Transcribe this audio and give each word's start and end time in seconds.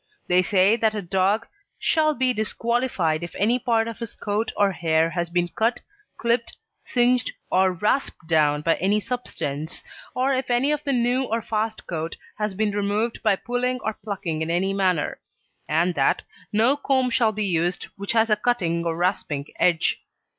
They 0.27 0.41
say 0.41 0.77
that 0.77 0.95
a 0.95 1.01
dog 1.03 1.45
"shall 1.77 2.15
be 2.15 2.33
disqualified 2.33 3.21
if 3.21 3.35
any 3.35 3.59
part 3.59 3.87
of 3.87 3.99
his 3.99 4.15
coat 4.15 4.51
or 4.57 4.71
hair 4.71 5.11
has 5.11 5.29
been 5.29 5.47
cut, 5.49 5.81
clipped, 6.17 6.57
singed, 6.81 7.31
or 7.51 7.71
rasped 7.71 8.27
down 8.27 8.61
by 8.63 8.77
any 8.77 8.99
substance, 8.99 9.83
or 10.15 10.33
if 10.33 10.49
any 10.49 10.71
of 10.71 10.83
the 10.85 10.91
new 10.91 11.25
or 11.25 11.39
fast 11.39 11.85
coat 11.85 12.17
has 12.39 12.55
been 12.55 12.71
removed 12.71 13.21
by 13.21 13.35
pulling 13.35 13.79
or 13.81 13.93
plucking 13.93 14.41
in 14.41 14.49
any 14.49 14.73
manner," 14.73 15.19
and 15.69 15.93
that 15.93 16.23
"no 16.51 16.75
comb 16.75 17.11
shall 17.11 17.31
be 17.31 17.45
used 17.45 17.83
which 17.95 18.13
has 18.13 18.31
a 18.31 18.35
cutting 18.35 18.83
or 18.83 18.95
rasping 18.97 19.45
edge." 19.59 20.01